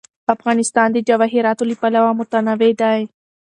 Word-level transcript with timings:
افغانستان 0.35 0.87
د 0.91 0.97
جواهراتو 1.07 1.63
له 1.69 1.75
پلوه 1.81 2.11
متنوع 2.19 2.71
دی. 2.81 2.99